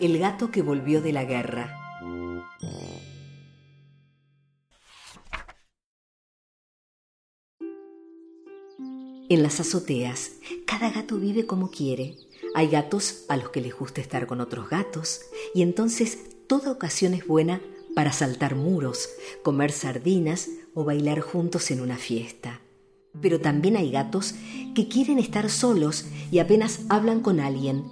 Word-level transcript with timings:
El 0.00 0.18
gato 0.18 0.50
que 0.50 0.62
volvió 0.62 1.00
de 1.02 1.12
la 1.12 1.24
guerra. 1.24 1.80
En 9.30 9.42
las 9.42 9.58
azoteas, 9.58 10.32
cada 10.66 10.90
gato 10.90 11.16
vive 11.16 11.46
como 11.46 11.70
quiere. 11.70 12.16
Hay 12.54 12.68
gatos 12.68 13.24
a 13.28 13.36
los 13.36 13.48
que 13.48 13.60
les 13.60 13.74
gusta 13.74 14.00
estar 14.00 14.26
con 14.26 14.40
otros 14.40 14.68
gatos 14.68 15.22
y 15.54 15.62
entonces 15.62 16.46
toda 16.46 16.70
ocasión 16.70 17.14
es 17.14 17.26
buena 17.26 17.60
para 17.94 18.12
saltar 18.12 18.54
muros, 18.54 19.08
comer 19.42 19.72
sardinas 19.72 20.50
o 20.74 20.84
bailar 20.84 21.20
juntos 21.20 21.70
en 21.70 21.80
una 21.80 21.96
fiesta. 21.96 22.60
Pero 23.20 23.40
también 23.40 23.76
hay 23.76 23.90
gatos 23.90 24.34
que 24.74 24.88
quieren 24.88 25.18
estar 25.18 25.48
solos 25.48 26.04
y 26.30 26.38
apenas 26.40 26.80
hablan 26.88 27.20
con 27.20 27.40
alguien, 27.40 27.84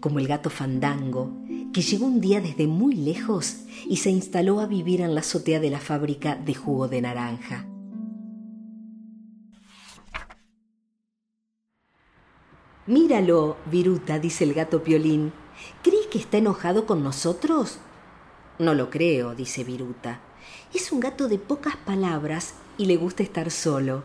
como 0.00 0.18
el 0.18 0.28
gato 0.28 0.50
Fandango, 0.50 1.32
que 1.72 1.82
llegó 1.82 2.06
un 2.06 2.20
día 2.20 2.40
desde 2.40 2.66
muy 2.66 2.94
lejos 2.94 3.64
y 3.86 3.96
se 3.96 4.10
instaló 4.10 4.60
a 4.60 4.66
vivir 4.66 5.00
en 5.00 5.14
la 5.14 5.20
azotea 5.20 5.60
de 5.60 5.70
la 5.70 5.80
fábrica 5.80 6.36
de 6.36 6.54
jugo 6.54 6.88
de 6.88 7.02
naranja. 7.02 7.66
Míralo, 12.86 13.56
Viruta, 13.66 14.18
dice 14.18 14.44
el 14.44 14.52
gato 14.52 14.82
Piolín. 14.82 15.32
¿Crees 15.82 16.06
que 16.08 16.18
está 16.18 16.36
enojado 16.36 16.84
con 16.84 17.02
nosotros? 17.02 17.78
No 18.58 18.74
lo 18.74 18.90
creo, 18.90 19.34
dice 19.34 19.64
Viruta. 19.64 20.20
Es 20.74 20.92
un 20.92 21.00
gato 21.00 21.28
de 21.28 21.38
pocas 21.38 21.76
palabras 21.76 22.54
y 22.76 22.84
le 22.86 22.96
gusta 22.96 23.22
estar 23.22 23.50
solo. 23.50 24.04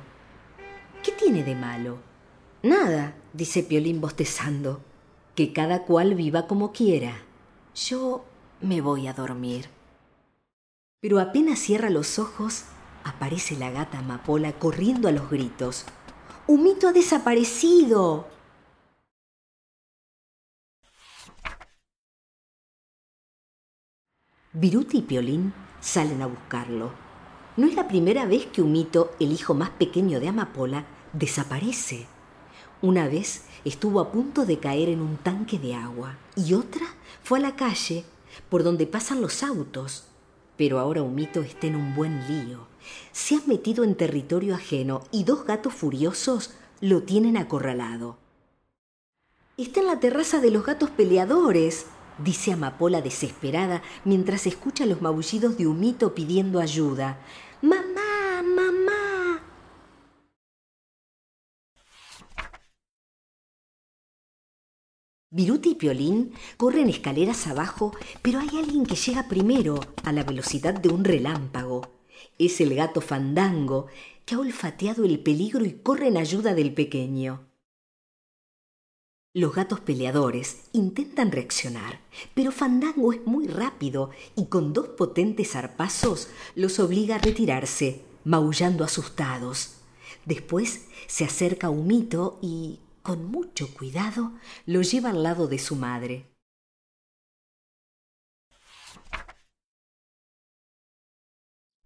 ¿Qué 1.04 1.12
tiene 1.12 1.44
de 1.44 1.56
malo? 1.56 1.98
Nada, 2.64 3.16
dice 3.34 3.64
Piolín 3.64 4.00
bostezando. 4.00 4.82
Que 5.40 5.54
cada 5.54 5.86
cual 5.86 6.16
viva 6.16 6.48
como 6.48 6.74
quiera. 6.74 7.14
Yo 7.74 8.26
me 8.60 8.82
voy 8.82 9.08
a 9.08 9.14
dormir. 9.14 9.70
Pero 11.00 11.22
apenas 11.22 11.60
cierra 11.60 11.90
los 11.90 12.20
ojos, 12.20 12.66
aparece 13.06 13.56
la 13.56 13.72
gata 13.72 14.00
Amapola 14.00 14.52
corriendo 14.52 15.08
a 15.08 15.14
los 15.14 15.30
gritos. 15.30 15.86
¡Humito 16.46 16.90
ha 16.90 16.92
desaparecido! 16.92 18.28
Viruta 24.52 24.98
y 24.98 25.04
Piolín 25.04 25.54
salen 25.80 26.22
a 26.22 26.28
buscarlo. 26.28 26.92
No 27.56 27.66
es 27.66 27.76
la 27.76 27.88
primera 27.88 28.26
vez 28.26 28.46
que 28.48 28.62
Humito, 28.62 29.16
el 29.22 29.32
hijo 29.32 29.54
más 29.54 29.70
pequeño 29.70 30.20
de 30.20 30.28
Amapola, 30.28 30.86
desaparece. 31.14 32.19
Una 32.82 33.10
vez 33.10 33.44
estuvo 33.66 34.00
a 34.00 34.10
punto 34.10 34.46
de 34.46 34.58
caer 34.58 34.88
en 34.88 35.02
un 35.02 35.18
tanque 35.18 35.60
de 35.60 35.76
agua 35.76 36.18
y 36.38 36.54
otra 36.54 36.86
fue 37.22 37.40
a 37.40 37.42
la 37.42 37.58
calle 37.58 38.06
por 38.48 38.64
donde 38.64 38.88
pasan 38.88 39.20
los 39.20 39.44
autos. 39.44 40.06
Pero 40.56 40.80
ahora 40.80 41.02
Humito 41.02 41.42
está 41.42 41.68
en 41.68 41.76
un 41.76 41.94
buen 41.94 42.26
lío. 42.28 42.68
Se 43.12 43.36
ha 43.36 43.42
metido 43.48 43.84
en 43.84 43.96
territorio 43.96 44.56
ajeno 44.56 45.02
y 45.12 45.26
dos 45.26 45.46
gatos 45.46 45.74
furiosos 45.74 46.52
lo 46.80 47.04
tienen 47.04 47.36
acorralado. 47.36 48.18
Está 49.58 49.82
en 49.82 49.88
la 49.88 50.00
terraza 50.00 50.40
de 50.40 50.52
los 50.52 50.66
gatos 50.66 50.90
peleadores, 50.90 51.88
dice 52.18 52.54
Amapola 52.54 53.02
desesperada 53.02 53.82
mientras 54.06 54.48
escucha 54.48 54.86
los 54.86 55.02
maullidos 55.02 55.58
de 55.58 55.68
Humito 55.68 56.16
pidiendo 56.16 56.62
ayuda. 56.62 57.20
¡Mamá! 57.62 58.42
¡Mamá! 58.42 58.90
Viruta 65.32 65.70
y 65.70 65.76
Piolín 65.76 66.34
corren 66.58 66.90
escaleras 66.90 67.46
abajo, 67.46 67.94
pero 68.24 68.40
hay 68.40 68.50
alguien 68.58 68.84
que 68.84 68.96
llega 68.96 69.28
primero 69.28 69.80
a 70.04 70.12
la 70.12 70.24
velocidad 70.24 70.74
de 70.74 70.90
un 70.90 71.04
relámpago. 71.04 71.88
Es 72.40 72.60
el 72.62 72.74
gato 72.74 73.00
Fandango, 73.00 73.86
que 74.26 74.34
ha 74.34 74.40
olfateado 74.40 75.04
el 75.06 75.20
peligro 75.20 75.66
y 75.66 75.74
corre 75.74 76.08
en 76.08 76.18
ayuda 76.18 76.56
del 76.56 76.74
pequeño. 76.74 77.48
Los 79.36 79.54
gatos 79.54 79.82
peleadores 79.82 80.64
intentan 80.74 81.32
reaccionar, 81.32 82.00
pero 82.34 82.52
Fandango 82.52 83.14
es 83.14 83.24
muy 83.28 83.46
rápido 83.46 84.10
y 84.36 84.48
con 84.48 84.74
dos 84.74 84.88
potentes 84.90 85.52
zarpazos 85.52 86.30
los 86.56 86.80
obliga 86.80 87.18
a 87.18 87.20
retirarse, 87.20 88.02
maullando 88.24 88.84
asustados. 88.84 89.76
Después 90.26 90.88
se 91.06 91.26
acerca 91.26 91.68
a 91.68 91.70
Humito 91.70 92.40
y, 92.42 92.80
con 93.10 93.26
mucho 93.26 93.74
cuidado, 93.74 94.34
lo 94.68 94.84
lleva 94.84 95.10
al 95.10 95.24
lado 95.24 95.48
de 95.48 95.58
su 95.58 95.76
madre. 95.76 96.28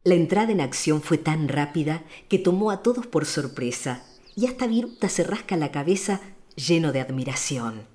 La 0.03 0.15
entrada 0.15 0.51
en 0.51 0.59
acción 0.59 1.01
fue 1.01 1.17
tan 1.17 1.47
rápida 1.47 2.03
que 2.27 2.39
tomó 2.39 2.71
a 2.71 2.83
todos 2.83 3.07
por 3.07 3.25
sorpresa, 3.25 4.05
y 4.35 4.47
hasta 4.47 4.67
Viruta 4.67 5.07
se 5.07 5.23
rasca 5.23 5.55
la 5.55 5.71
cabeza 5.71 6.19
lleno 6.57 6.91
de 6.91 6.99
admiración. 6.99 7.87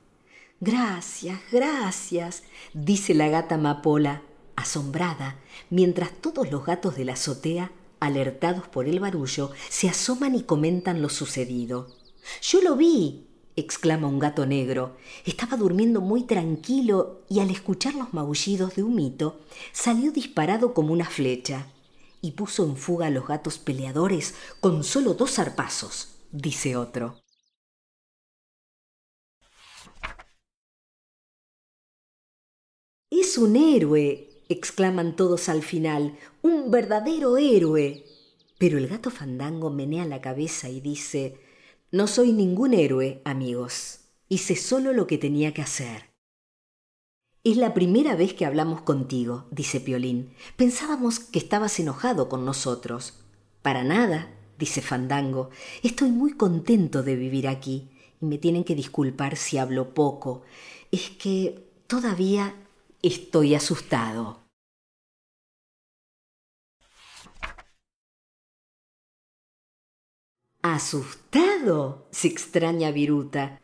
Gracias, 0.59 1.39
gracias, 1.53 2.45
dice 2.73 3.13
la 3.13 3.29
gata 3.29 3.57
Amapola, 3.57 4.23
asombrada, 4.57 5.37
mientras 5.69 6.13
todos 6.13 6.51
los 6.51 6.65
gatos 6.65 6.97
de 6.97 7.05
la 7.05 7.13
azotea, 7.13 7.73
alertados 8.01 8.67
por 8.69 8.89
el 8.89 9.01
barullo, 9.01 9.51
se 9.69 9.91
asoman 9.91 10.35
y 10.35 10.45
comentan 10.45 11.03
lo 11.03 11.11
sucedido. 11.11 11.98
Yo 12.43 12.61
lo 12.63 12.77
vi, 12.77 13.27
exclama 13.57 14.07
un 14.09 14.19
gato 14.19 14.47
negro. 14.47 14.97
Estaba 15.25 15.57
durmiendo 15.57 16.01
muy 16.01 16.25
tranquilo 16.25 17.23
y 17.29 17.41
al 17.41 17.51
escuchar 17.51 17.95
los 17.95 18.15
maullidos 18.15 18.77
de 18.77 18.83
Humito, 18.83 19.41
salió 19.73 20.13
disparado 20.13 20.75
como 20.75 20.93
una 20.93 21.07
flecha 21.07 21.67
y 22.21 22.33
puso 22.33 22.65
en 22.65 22.77
fuga 22.77 23.07
a 23.07 23.11
los 23.11 23.27
gatos 23.27 23.59
peleadores 23.59 24.35
con 24.61 24.85
solo 24.85 25.15
dos 25.15 25.35
zarpazos, 25.35 26.09
dice 26.33 26.77
otro. 26.77 27.17
Es 33.11 33.39
un 33.39 33.57
héroe, 33.57 34.29
exclaman 34.49 35.17
todos 35.17 35.49
al 35.49 35.63
final, 35.63 36.19
un 36.43 36.71
verdadero 36.71 37.37
héroe. 37.39 38.05
Pero 38.59 38.77
el 38.79 38.89
gato 38.89 39.11
fandango 39.11 39.71
menea 39.71 40.05
la 40.05 40.21
cabeza 40.21 40.69
y 40.69 40.81
dice, 40.81 41.39
no 41.91 42.07
soy 42.07 42.33
ningún 42.33 42.75
héroe, 42.75 43.23
amigos. 43.25 44.01
Hice 44.29 44.57
solo 44.57 44.93
lo 44.93 45.07
que 45.07 45.19
tenía 45.19 45.55
que 45.55 45.63
hacer. 45.63 46.11
Es 47.45 47.57
la 47.57 47.75
primera 47.75 48.17
vez 48.17 48.35
que 48.35 48.45
hablamos 48.45 48.83
contigo, 48.83 49.47
dice 49.51 49.81
Piolín. 49.81 50.33
Pensábamos 50.57 51.19
que 51.21 51.39
estabas 51.39 51.79
enojado 51.79 52.29
con 52.29 52.45
nosotros. 52.45 53.21
Para 53.63 53.85
nada, 53.85 54.35
dice 54.59 54.83
Fandango. 54.83 55.51
Estoy 55.83 56.11
muy 56.11 56.33
contento 56.33 57.03
de 57.03 57.17
vivir 57.17 57.49
aquí 57.49 57.91
y 58.21 58.27
me 58.27 58.39
tienen 58.39 58.65
que 58.65 58.75
disculpar 58.75 59.37
si 59.37 59.59
hablo 59.59 59.95
poco. 59.95 60.43
Es 60.91 61.11
que 61.11 61.65
todavía 61.87 62.55
Estoy 63.03 63.55
asustado. 63.55 64.48
¿Asustado? 70.63 72.07
se 72.11 72.29
extraña 72.29 72.91
Viruta. 72.91 73.61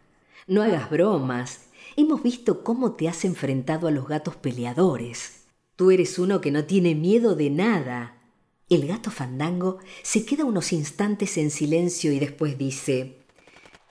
No 0.47 0.63
hagas 0.63 0.91
bromas. 0.91 1.67
Hemos 1.97 2.23
visto 2.23 2.65
cómo 2.65 2.93
te 2.93 3.09
has 3.09 3.25
enfrentado 3.25 3.89
a 3.89 3.91
los 3.91 4.09
gatos 4.09 4.37
peleadores. 4.37 5.45
Tú 5.77 5.91
eres 5.91 6.19
uno 6.19 6.41
que 6.41 6.51
no 6.51 6.65
tiene 6.65 6.95
miedo 6.95 7.35
de 7.35 7.51
nada. 7.51 8.21
El 8.69 8.87
gato 8.87 9.11
fandango 9.11 9.79
se 10.03 10.25
queda 10.25 10.45
unos 10.45 10.73
instantes 10.73 11.37
en 11.37 11.51
silencio 11.51 12.13
y 12.13 12.19
después 12.19 12.57
dice 12.59 13.19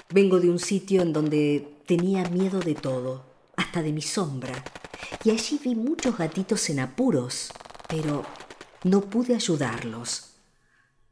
Vengo 0.10 0.40
de 0.40 0.50
un 0.50 0.60
sitio 0.60 1.02
en 1.02 1.14
donde 1.14 1.78
tenía 1.86 2.30
miedo 2.30 2.60
de 2.60 2.76
todo, 2.76 3.26
hasta 3.56 3.82
de 3.82 3.92
mi 3.92 4.02
sombra 4.02 4.64
y 5.24 5.32
allí 5.32 5.60
vi 5.64 5.76
muchos 5.76 6.18
gatitos 6.18 6.70
en 6.70 6.80
apuros, 6.80 7.52
pero 7.88 8.26
no 8.84 9.02
pude 9.02 9.36
ayudarlos. 9.36 10.33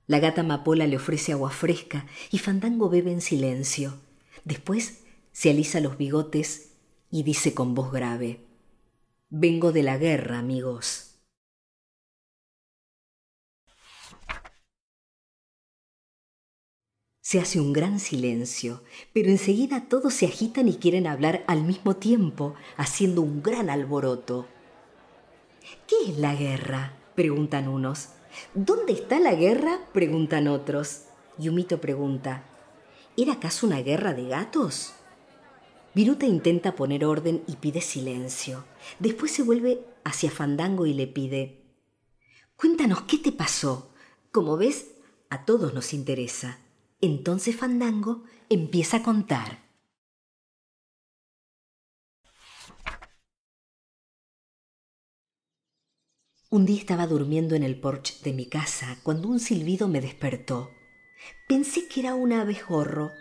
La 0.07 0.19
gata 0.19 0.41
Amapola 0.41 0.87
le 0.87 0.97
ofrece 0.97 1.31
agua 1.31 1.51
fresca 1.51 2.05
y 2.31 2.39
Fandango 2.39 2.89
bebe 2.89 3.11
en 3.11 3.21
silencio. 3.21 3.99
Después 4.43 5.03
se 5.31 5.49
alisa 5.49 5.79
los 5.79 5.97
bigotes 5.97 6.71
y 7.09 7.23
dice 7.23 7.53
con 7.53 7.75
voz 7.75 7.91
grave, 7.91 8.39
Vengo 9.29 9.71
de 9.71 9.83
la 9.83 9.97
guerra, 9.97 10.39
amigos. 10.39 11.11
Se 17.21 17.39
hace 17.39 17.61
un 17.61 17.71
gran 17.71 18.01
silencio, 18.01 18.83
pero 19.13 19.29
enseguida 19.29 19.87
todos 19.87 20.13
se 20.13 20.25
agitan 20.25 20.67
y 20.67 20.75
quieren 20.75 21.07
hablar 21.07 21.45
al 21.47 21.63
mismo 21.63 21.95
tiempo, 21.95 22.55
haciendo 22.75 23.21
un 23.21 23.41
gran 23.41 23.69
alboroto. 23.69 24.47
¿Qué 25.87 25.95
es 26.09 26.17
la 26.17 26.35
guerra? 26.35 26.97
preguntan 27.15 27.69
unos. 27.69 28.09
¿Dónde 28.53 28.93
está 28.93 29.19
la 29.19 29.35
guerra? 29.35 29.79
preguntan 29.93 30.47
otros. 30.47 31.03
Yumito 31.37 31.81
pregunta, 31.81 32.43
¿era 33.17 33.33
acaso 33.33 33.65
una 33.65 33.81
guerra 33.81 34.13
de 34.13 34.27
gatos? 34.27 34.93
Viruta 35.93 36.25
intenta 36.25 36.75
poner 36.75 37.03
orden 37.05 37.43
y 37.47 37.57
pide 37.57 37.81
silencio. 37.81 38.65
Después 38.99 39.31
se 39.31 39.43
vuelve 39.43 39.85
hacia 40.03 40.31
Fandango 40.31 40.85
y 40.85 40.93
le 40.93 41.07
pide, 41.07 41.61
Cuéntanos 42.61 43.01
qué 43.03 43.17
te 43.17 43.31
pasó. 43.31 43.91
Como 44.31 44.55
ves, 44.55 44.91
a 45.31 45.45
todos 45.45 45.73
nos 45.73 45.93
interesa. 45.93 46.59
Entonces 47.01 47.55
Fandango 47.55 48.23
empieza 48.49 48.97
a 48.97 49.03
contar. 49.03 49.63
Un 56.53 56.65
día 56.65 56.79
estaba 56.79 57.07
durmiendo 57.07 57.55
en 57.55 57.63
el 57.63 57.79
porche 57.79 58.13
de 58.25 58.33
mi 58.33 58.45
casa 58.45 58.97
cuando 59.03 59.29
un 59.29 59.39
silbido 59.39 59.87
me 59.87 60.01
despertó. 60.01 60.71
Pensé 61.47 61.87
que 61.87 62.01
era 62.01 62.13
un 62.13 62.33
abejorro, 62.33 63.13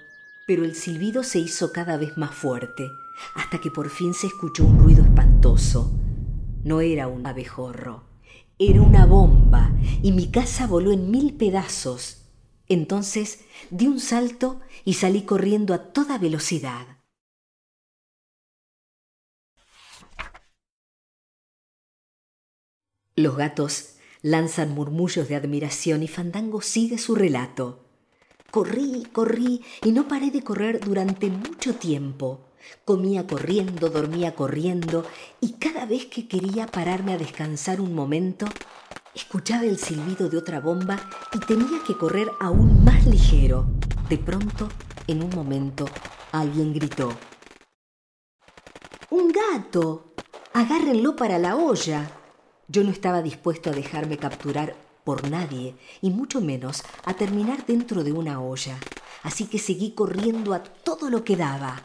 pero 0.48 0.64
el 0.64 0.74
silbido 0.74 1.22
se 1.22 1.38
hizo 1.38 1.70
cada 1.70 1.96
vez 1.96 2.18
más 2.18 2.34
fuerte, 2.34 2.90
hasta 3.36 3.60
que 3.60 3.70
por 3.70 3.88
fin 3.88 4.14
se 4.14 4.26
escuchó 4.26 4.64
un 4.64 4.80
ruido 4.80 5.04
espantoso. 5.04 5.92
No 6.64 6.80
era 6.80 7.06
un 7.06 7.24
abejorro, 7.24 8.02
era 8.58 8.82
una 8.82 9.06
bomba, 9.06 9.76
y 10.02 10.10
mi 10.10 10.32
casa 10.32 10.66
voló 10.66 10.90
en 10.90 11.12
mil 11.12 11.34
pedazos. 11.34 12.32
Entonces 12.66 13.44
di 13.70 13.86
un 13.86 14.00
salto 14.00 14.58
y 14.84 14.94
salí 14.94 15.22
corriendo 15.22 15.72
a 15.72 15.92
toda 15.92 16.18
velocidad. 16.18 16.99
Los 23.16 23.36
gatos 23.36 23.96
lanzan 24.22 24.74
murmullos 24.74 25.28
de 25.28 25.36
admiración 25.36 26.02
y 26.02 26.08
Fandango 26.08 26.60
sigue 26.60 26.98
su 26.98 27.14
relato. 27.14 27.80
Corrí, 28.50 29.06
corrí 29.12 29.62
y 29.84 29.92
no 29.92 30.08
paré 30.08 30.30
de 30.30 30.42
correr 30.42 30.80
durante 30.80 31.30
mucho 31.30 31.74
tiempo. 31.74 32.46
Comía 32.84 33.26
corriendo, 33.26 33.88
dormía 33.88 34.34
corriendo 34.34 35.04
y 35.40 35.52
cada 35.54 35.86
vez 35.86 36.06
que 36.06 36.28
quería 36.28 36.66
pararme 36.66 37.14
a 37.14 37.18
descansar 37.18 37.80
un 37.80 37.94
momento, 37.94 38.46
escuchaba 39.14 39.64
el 39.64 39.78
silbido 39.78 40.28
de 40.28 40.36
otra 40.36 40.60
bomba 40.60 41.00
y 41.32 41.38
tenía 41.40 41.82
que 41.86 41.96
correr 41.96 42.28
aún 42.40 42.84
más 42.84 43.06
ligero. 43.06 43.66
De 44.08 44.18
pronto, 44.18 44.68
en 45.06 45.22
un 45.22 45.30
momento, 45.30 45.86
alguien 46.32 46.74
gritó. 46.74 47.12
¡Un 49.10 49.32
gato! 49.32 50.14
Agárrenlo 50.52 51.16
para 51.16 51.38
la 51.38 51.56
olla. 51.56 52.19
Yo 52.72 52.84
no 52.84 52.92
estaba 52.92 53.20
dispuesto 53.20 53.70
a 53.70 53.72
dejarme 53.72 54.16
capturar 54.16 54.76
por 55.02 55.28
nadie, 55.28 55.74
y 56.02 56.10
mucho 56.10 56.40
menos 56.40 56.84
a 57.04 57.14
terminar 57.14 57.66
dentro 57.66 58.04
de 58.04 58.12
una 58.12 58.40
olla, 58.40 58.78
así 59.24 59.46
que 59.46 59.58
seguí 59.58 59.90
corriendo 59.90 60.54
a 60.54 60.62
todo 60.62 61.10
lo 61.10 61.24
que 61.24 61.36
daba. 61.36 61.82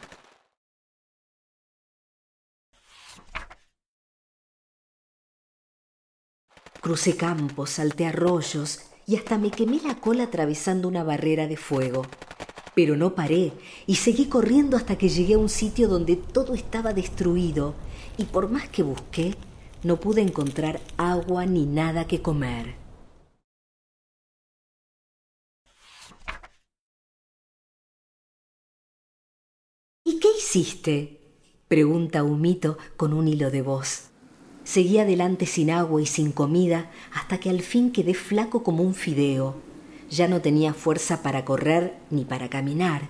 Crucé 6.80 7.16
campos, 7.16 7.70
salté 7.70 8.06
arroyos 8.06 8.82
y 9.08 9.16
hasta 9.16 9.38
me 9.38 9.50
quemé 9.50 9.80
la 9.80 9.96
cola 9.96 10.22
atravesando 10.24 10.86
una 10.86 11.02
barrera 11.02 11.48
de 11.48 11.56
fuego. 11.56 12.06
Pero 12.76 12.96
no 12.96 13.16
paré 13.16 13.52
y 13.88 13.96
seguí 13.96 14.26
corriendo 14.26 14.76
hasta 14.76 14.96
que 14.96 15.08
llegué 15.08 15.34
a 15.34 15.38
un 15.38 15.48
sitio 15.48 15.88
donde 15.88 16.14
todo 16.14 16.54
estaba 16.54 16.92
destruido 16.92 17.74
y 18.18 18.26
por 18.26 18.48
más 18.48 18.68
que 18.68 18.84
busqué, 18.84 19.34
no 19.82 19.98
pude 20.00 20.22
encontrar 20.22 20.80
agua 20.96 21.46
ni 21.46 21.66
nada 21.66 22.06
que 22.06 22.22
comer. 22.22 22.74
¿Y 30.04 30.20
qué 30.20 30.28
hiciste? 30.38 31.20
pregunta 31.68 32.22
Humito 32.22 32.78
con 32.96 33.12
un 33.12 33.26
hilo 33.26 33.50
de 33.50 33.62
voz. 33.62 34.10
Seguí 34.62 34.98
adelante 34.98 35.46
sin 35.46 35.70
agua 35.70 36.02
y 36.02 36.06
sin 36.06 36.32
comida 36.32 36.90
hasta 37.12 37.38
que 37.38 37.50
al 37.50 37.60
fin 37.60 37.92
quedé 37.92 38.14
flaco 38.14 38.62
como 38.62 38.82
un 38.82 38.94
fideo. 38.94 39.56
Ya 40.10 40.28
no 40.28 40.40
tenía 40.40 40.74
fuerza 40.74 41.22
para 41.22 41.44
correr 41.44 41.96
ni 42.10 42.24
para 42.24 42.48
caminar. 42.48 43.08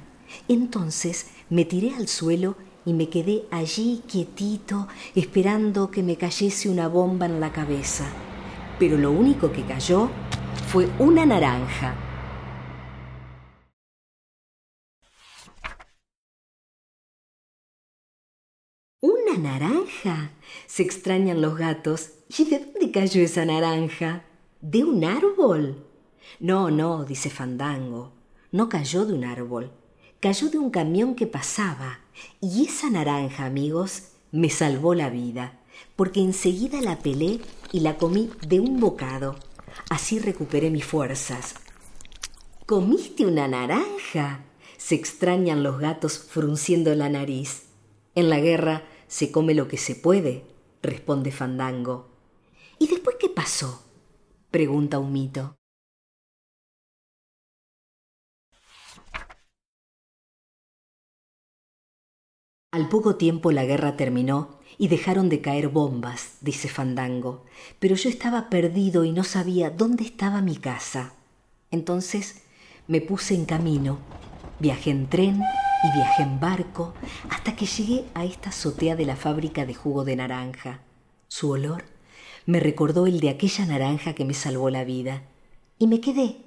Entonces 0.49 1.31
me 1.49 1.65
tiré 1.65 1.95
al 1.95 2.09
suelo 2.09 2.57
y 2.87 2.95
me 2.95 3.11
quedé 3.11 3.45
allí 3.51 4.03
quietito 4.07 4.87
esperando 5.15 5.91
que 5.91 6.03
me 6.03 6.17
cayese 6.17 6.71
una 6.71 6.89
bomba 6.89 7.27
en 7.27 7.41
la 7.41 7.53
cabeza. 7.53 8.07
Pero 8.79 8.97
lo 8.97 9.11
único 9.11 9.53
que 9.53 9.65
cayó 9.65 10.09
fue 10.69 10.89
una 10.99 11.27
naranja. 11.27 11.97
¿Una 19.01 19.37
naranja? 19.37 20.31
Se 20.67 20.83
extrañan 20.83 21.43
los 21.43 21.59
gatos. 21.59 22.13
¿Y 22.39 22.45
de 22.45 22.61
dónde 22.61 22.93
cayó 22.93 23.21
esa 23.21 23.45
naranja? 23.45 24.25
¿De 24.61 24.85
un 24.85 25.05
árbol? 25.05 25.85
No, 26.39 26.71
no, 26.71 27.05
dice 27.05 27.31
Fandango. 27.31 28.13
No 28.53 28.69
cayó 28.69 29.05
de 29.05 29.13
un 29.13 29.25
árbol 29.25 29.73
cayó 30.21 30.49
de 30.49 30.59
un 30.59 30.71
camión 30.71 31.15
que 31.15 31.27
pasaba 31.27 32.01
y 32.41 32.67
esa 32.67 32.91
naranja, 32.91 33.45
amigos, 33.45 34.09
me 34.33 34.51
salvó 34.51 34.95
la 34.95 35.11
vida, 35.11 35.59
porque 35.97 36.21
enseguida 36.21 36.81
la 36.81 36.99
pelé 36.99 37.41
y 37.73 37.81
la 37.81 37.97
comí 37.97 38.31
de 38.47 38.61
un 38.61 38.81
bocado. 38.81 39.37
Así 39.91 40.19
recuperé 40.19 40.71
mis 40.71 40.85
fuerzas. 40.85 41.55
¿Comiste 42.67 43.27
una 43.27 43.49
naranja? 43.49 44.45
Se 44.77 44.95
extrañan 44.95 45.63
los 45.63 45.79
gatos 45.79 46.19
frunciendo 46.19 46.95
la 46.95 47.09
nariz. 47.09 47.65
En 48.15 48.29
la 48.29 48.41
guerra 48.41 48.85
se 49.09 49.31
come 49.31 49.55
lo 49.55 49.69
que 49.69 49.77
se 49.77 49.95
puede, 49.95 50.45
responde 50.83 51.33
Fandango. 51.33 52.09
¿Y 52.79 52.89
después 52.89 53.17
qué 53.19 53.29
pasó? 53.29 53.83
pregunta 54.51 54.99
un 54.99 55.13
mito. 55.13 55.57
Al 62.77 62.91
poco 62.91 63.17
tiempo 63.17 63.53
la 63.53 63.65
guerra 63.65 63.97
terminó 63.97 64.59
y 64.77 64.89
dejaron 64.89 65.31
de 65.31 65.41
caer 65.41 65.69
bombas, 65.69 66.35
dice 66.43 66.69
Fandango, 66.69 67.43
pero 67.79 67.97
yo 67.97 68.11
estaba 68.11 68.51
perdido 68.51 69.05
y 69.05 69.13
no 69.13 69.25
sabía 69.25 69.71
dónde 69.71 70.05
estaba 70.05 70.43
mi 70.43 70.57
casa. 70.57 71.15
Entonces 71.71 72.43
me 72.87 73.01
puse 73.01 73.35
en 73.35 73.47
camino, 73.47 73.99
viajé 74.61 74.91
en 74.91 75.09
tren 75.09 75.41
y 75.85 75.97
viajé 75.97 76.25
en 76.25 76.39
barco 76.39 76.93
hasta 77.31 77.57
que 77.57 77.65
llegué 77.65 78.05
a 78.13 78.27
esta 78.27 78.51
azotea 78.51 78.95
de 78.95 79.07
la 79.07 79.17
fábrica 79.17 79.65
de 79.65 79.73
jugo 79.73 80.05
de 80.05 80.17
naranja. 80.17 80.81
Su 81.29 81.53
olor 81.53 81.83
me 82.45 82.61
recordó 82.61 83.07
el 83.07 83.21
de 83.21 83.31
aquella 83.31 83.65
naranja 83.65 84.13
que 84.13 84.27
me 84.27 84.35
salvó 84.35 84.69
la 84.69 84.85
vida 84.85 85.23
y 85.79 85.87
me 85.87 86.03
quedé. 86.03 86.43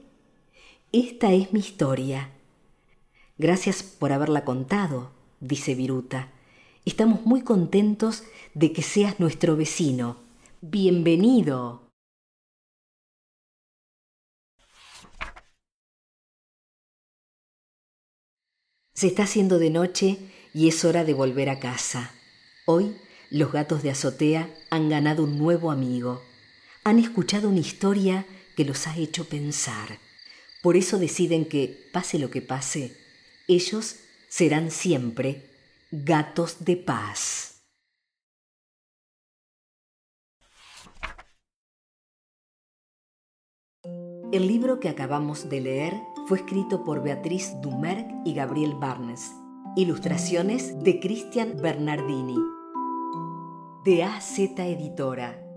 Esta 0.91 1.31
es 1.31 1.53
mi 1.53 1.59
historia. 1.59 2.29
Gracias 3.39 3.81
por 3.81 4.11
haberla 4.11 4.45
contado, 4.45 5.17
dice 5.39 5.75
Viruta. 5.75 6.31
Estamos 6.85 7.25
muy 7.25 7.41
contentos 7.41 8.23
de 8.53 8.73
que 8.73 8.81
seas 8.81 9.19
nuestro 9.19 9.55
vecino. 9.55 10.17
Bienvenido. 10.61 11.89
Se 18.93 19.07
está 19.07 19.23
haciendo 19.23 19.59
de 19.59 19.69
noche 19.69 20.17
y 20.53 20.67
es 20.67 20.83
hora 20.83 21.05
de 21.05 21.13
volver 21.13 21.49
a 21.49 21.59
casa. 21.59 22.11
Hoy 22.65 22.97
los 23.31 23.51
gatos 23.51 23.83
de 23.83 23.91
azotea 23.91 24.53
han 24.69 24.89
ganado 24.89 25.23
un 25.23 25.37
nuevo 25.37 25.71
amigo. 25.71 26.21
Han 26.83 26.99
escuchado 26.99 27.49
una 27.49 27.59
historia 27.59 28.25
que 28.57 28.65
los 28.65 28.87
ha 28.87 28.97
hecho 28.97 29.25
pensar. 29.25 29.99
Por 30.61 30.75
eso 30.75 30.99
deciden 30.99 31.45
que, 31.45 31.89
pase 31.93 32.19
lo 32.19 32.29
que 32.29 32.41
pase, 32.41 32.97
ellos 33.47 33.95
serán 34.29 34.71
siempre 34.71 35.49
gatos 35.91 36.63
de 36.63 36.77
paz. 36.77 37.65
El 44.31 44.47
libro 44.47 44.79
que 44.79 44.89
acabamos 44.89 45.49
de 45.49 45.61
leer 45.61 45.93
fue 46.27 46.37
escrito 46.37 46.83
por 46.83 47.01
Beatriz 47.01 47.51
Dumerc 47.61 48.07
y 48.23 48.35
Gabriel 48.35 48.75
Barnes. 48.75 49.31
Ilustraciones 49.75 50.77
de 50.83 50.99
Cristian 50.99 51.57
Bernardini. 51.59 52.37
De 53.83 54.03
AZ 54.03 54.37
Editora. 54.37 55.48